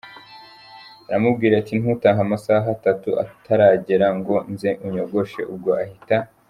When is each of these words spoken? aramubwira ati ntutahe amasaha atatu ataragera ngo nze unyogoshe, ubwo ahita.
aramubwira 1.07 1.53
ati 1.61 1.73
ntutahe 1.79 2.19
amasaha 2.25 2.67
atatu 2.75 3.09
ataragera 3.23 4.07
ngo 4.17 4.35
nze 4.51 4.69
unyogoshe, 4.85 5.41
ubwo 5.53 5.69
ahita. 5.83 6.17